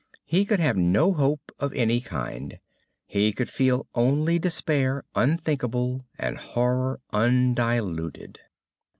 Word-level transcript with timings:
He 0.25 0.45
could 0.45 0.59
have 0.59 0.75
no 0.77 1.13
hope 1.13 1.51
of 1.59 1.75
any 1.75 2.01
kind. 2.01 2.57
He 3.05 3.31
could 3.31 3.51
feel 3.51 3.85
only 3.93 4.39
despair 4.39 5.03
unthinkable 5.13 6.07
and 6.17 6.39
horror 6.39 6.99
undiluted. 7.13 8.39